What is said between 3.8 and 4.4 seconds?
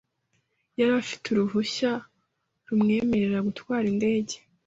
indege.